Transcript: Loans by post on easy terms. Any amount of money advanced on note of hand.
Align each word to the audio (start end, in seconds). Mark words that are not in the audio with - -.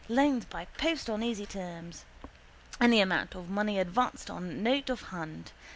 Loans 0.09 0.45
by 0.45 0.65
post 0.79 1.11
on 1.11 1.21
easy 1.21 1.45
terms. 1.45 2.05
Any 2.79 3.01
amount 3.01 3.35
of 3.35 3.51
money 3.51 3.77
advanced 3.77 4.31
on 4.31 4.63
note 4.63 4.89
of 4.89 4.99
hand. 5.09 5.51